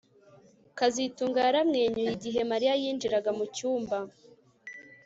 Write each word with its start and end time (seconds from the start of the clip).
kazitunga 0.77 1.39
yaramwenyuye 1.45 2.09
igihe 2.17 2.39
Mariya 2.51 2.73
yinjiraga 2.81 3.29
mu 3.37 3.45
cyumba 3.55 3.97